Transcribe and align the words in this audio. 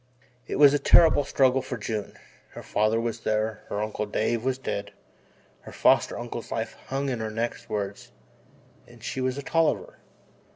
It 0.47 0.55
was 0.55 0.73
a 0.73 0.79
terrible 0.79 1.23
struggle 1.23 1.61
for 1.61 1.77
June. 1.77 2.17
Her 2.53 2.63
father 2.63 2.99
was 2.99 3.19
there, 3.19 3.63
her 3.69 3.83
uncle 3.83 4.07
Dave 4.07 4.43
was 4.43 4.57
dead, 4.57 4.93
her 5.59 5.71
foster 5.71 6.17
uncle's 6.17 6.51
life 6.51 6.73
hung 6.87 7.11
on 7.11 7.19
her 7.19 7.29
next 7.29 7.69
words 7.69 8.11
and 8.87 9.03
she 9.03 9.21
was 9.21 9.37
a 9.37 9.43
Tolliver. 9.43 9.99